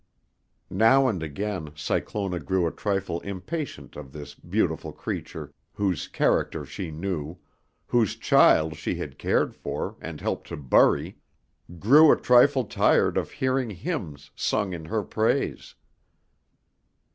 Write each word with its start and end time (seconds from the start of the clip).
Now 0.73 1.07
and 1.07 1.21
again 1.21 1.73
Cyclona 1.75 2.39
grew 2.39 2.65
a 2.65 2.71
trifle 2.71 3.19
impatient 3.19 3.95
of 3.95 4.13
this 4.13 4.33
beautiful 4.33 4.91
creature 4.91 5.53
whose 5.75 6.07
character 6.07 6.65
she 6.65 6.89
knew, 6.89 7.37
whose 7.85 8.15
child 8.15 8.77
she 8.77 8.95
had 8.95 9.19
cared 9.19 9.53
for 9.53 9.97
and 10.01 10.19
helped 10.19 10.47
to 10.47 10.57
bury, 10.57 11.19
grew 11.77 12.11
a 12.11 12.19
trifle 12.19 12.63
tired 12.63 13.15
of 13.15 13.29
hearing 13.29 13.69
hymns 13.69 14.31
sung 14.35 14.73
in 14.73 14.85
her 14.85 15.03
praise. 15.03 15.75